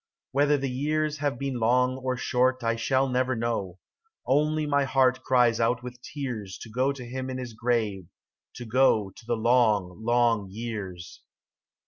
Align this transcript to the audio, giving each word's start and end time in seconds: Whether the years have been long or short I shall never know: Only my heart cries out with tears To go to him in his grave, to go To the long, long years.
Whether 0.31 0.57
the 0.57 0.67
years 0.71 1.19
have 1.19 1.37
been 1.37 1.59
long 1.59 1.95
or 1.97 2.17
short 2.17 2.63
I 2.63 2.75
shall 2.75 3.07
never 3.07 3.35
know: 3.35 3.77
Only 4.25 4.65
my 4.65 4.83
heart 4.83 5.21
cries 5.21 5.59
out 5.59 5.83
with 5.83 6.01
tears 6.01 6.57
To 6.63 6.71
go 6.71 6.91
to 6.91 7.05
him 7.05 7.29
in 7.29 7.37
his 7.37 7.53
grave, 7.53 8.07
to 8.55 8.65
go 8.65 9.11
To 9.11 9.25
the 9.27 9.37
long, 9.37 10.03
long 10.03 10.47
years. 10.49 11.21